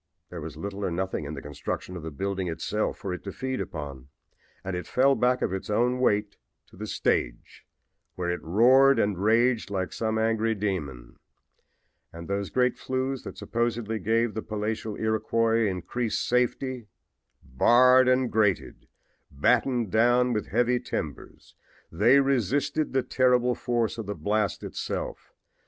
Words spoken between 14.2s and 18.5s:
the palatial Iroquois increased safety! Barred and